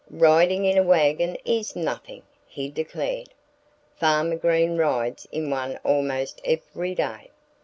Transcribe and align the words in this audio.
"Riding 0.09 0.65
in 0.65 0.79
a 0.79 0.83
wagon 0.83 1.35
is 1.45 1.75
nothing," 1.75 2.23
he 2.47 2.71
declared. 2.71 3.29
"Farmer 3.97 4.35
Green 4.35 4.75
rides 4.75 5.27
in 5.31 5.51
one 5.51 5.77
almost 5.85 6.41
every 6.43 6.95
day. 6.95 7.29